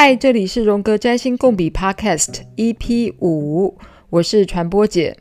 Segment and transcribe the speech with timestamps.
[0.00, 3.76] 嗨，这里是荣格占星共笔 Podcast EP 五，
[4.10, 5.16] 我是传播姐。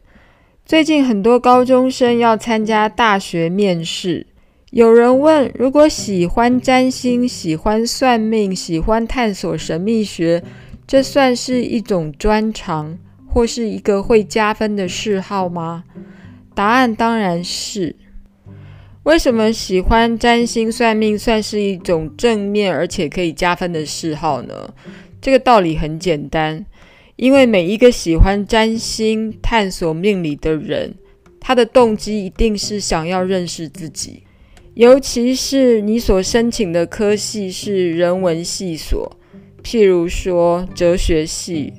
[0.67, 4.27] 最近很多高中生要参加大学面试，
[4.69, 10.43] 有人问：如果喜欢占星、喜欢算命、喜欢探索神秘学，
[10.85, 15.85] 这算是一种专长，或是一个会加分的嗜好吗？
[16.53, 17.95] 答案当然是。
[19.07, 24.53] 为什么喜欢占星算命算是一种正面而且可以加分的嗜好呢？
[25.21, 26.65] 这个道理很简单，
[27.15, 30.93] 因为每一个喜欢占星、探索命理的人，
[31.39, 34.23] 他的动机一定是想要认识自己。
[34.73, 39.09] 尤其是你所申请的科系是人文系所，
[39.63, 41.71] 譬如说哲学系，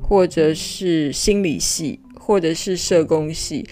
[0.00, 3.64] 或者是心理系，或者是社工系。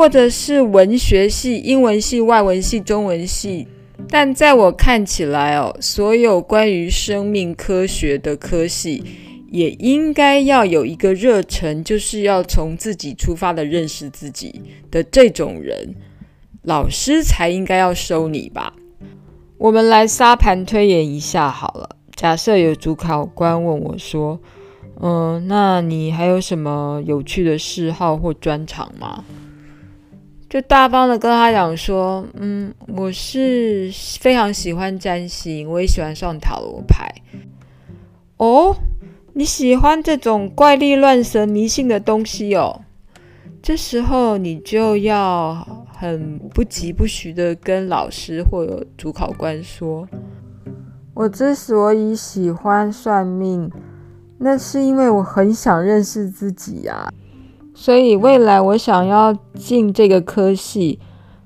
[0.00, 3.68] 或者是文学系、英文系、外文系、中文系，
[4.08, 9.04] 但在我看起来哦，所有关于生命科学的科系，
[9.50, 15.94] 也应该要有一个热忱，就是要从自己出发的认识自己的这种人，
[16.62, 18.72] 老师才应该要收你吧。
[19.58, 24.40] 我们来沙盘推演一下好了，假设有主考官问我说
[24.98, 29.22] ：“嗯，那你还有什么有趣的嗜好或专长吗？”
[30.50, 37.08] 就大方的跟他讲说，嗯，我是非常喜欢占星，我也喜欢上塔罗牌。
[38.36, 38.74] 哦，
[39.34, 42.80] 你喜欢这种怪力乱神、迷信的东西哦？
[43.62, 50.08] 这时候你就要很不疾不徐的跟老师或者主考官说，
[51.14, 53.70] 我之所以喜欢算命，
[54.38, 57.08] 那是因为我很想认识自己呀。
[57.80, 60.98] 所以未来我想要进这个科系，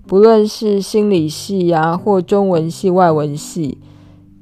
[0.05, 3.79] 不论是心理系啊，或中文系、外文系，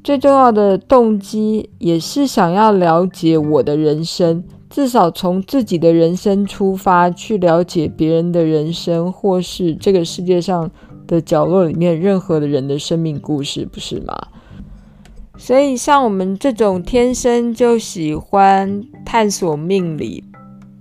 [0.03, 10.71] 最重要的动机也是想要了解我的人生，至少从自己的人生出发，去了解别人的人生，或是这个世界上
[11.07, 14.17] 的角落里面任何的人的生命故事，不是吗？
[15.37, 20.25] 所以像我们这种天生就喜欢探索命理。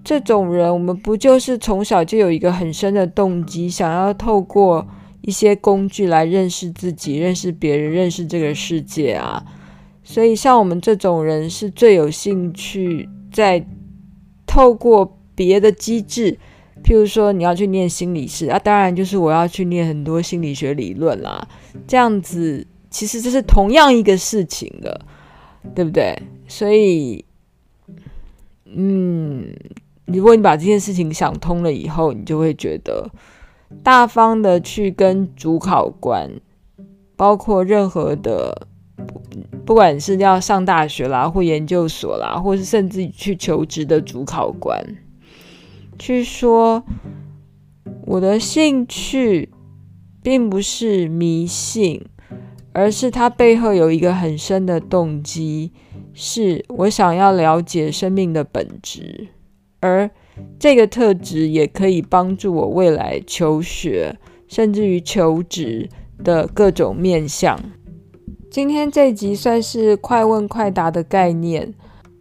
[0.04, 4.88] 这种人，我们不就是从小就有一个很深的动机，想要透过
[5.22, 9.46] 一些工具来认识自己、认识别人、认识这个世界啊？
[10.04, 13.64] 所以，像我们这种人是最有兴趣在
[14.48, 16.38] 透过别的机制，
[16.84, 21.48] 譬如说你要去念心理师啊，当然就是我要去念很多心理学理论啦。
[21.88, 25.00] 这样子其实这是同样一个事情的，
[25.76, 26.20] 对不对？
[26.48, 27.24] 所以，
[28.66, 29.54] 嗯。
[30.18, 33.10] 如果你把这件事情想通了以后，你就会觉得
[33.84, 36.30] 大方的去跟主考官，
[37.16, 38.68] 包括任何的，
[39.66, 44.84] 不管是要上大学啦，或研究所啦，或是甚至去求职的主考官，
[45.98, 46.84] 去说
[48.06, 49.50] 我的兴趣
[50.22, 52.06] 并不是迷信，
[52.74, 55.72] 而是它背后有一个很深的动机，
[56.14, 59.30] 是我想要了解生命的本质。
[59.82, 60.10] 而
[60.58, 65.90] 这个特质也可以帮助我未来求学，甚至于求职
[66.24, 67.60] 的各种面向。
[68.50, 71.74] 今天这集算是快问快答的概念。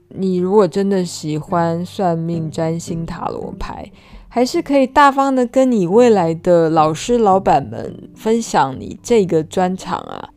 [0.08, 3.92] 你如果真的喜欢算命、占星、塔罗牌，
[4.28, 10.30] 还是可以大方的跟你未来的老师、老板们分享你这个专长啊。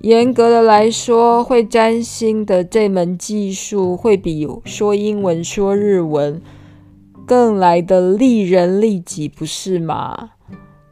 [0.00, 6.40] 严格的来说，会占星的这门技术会比说英文、说日文
[7.26, 10.30] 更来的利人利己，不是吗？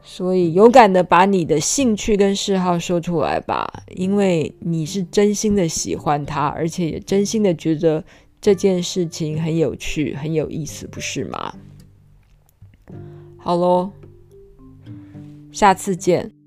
[0.03, 8.03] 所以勇敢的把你的兴趣跟嗜好说出来吧，因为你是真心的喜欢它，而且也真心的觉得
[8.39, 11.53] 这件事情很有趣、很有意思，不是吗？
[13.37, 13.91] 好喽，
[15.51, 16.38] 下次见。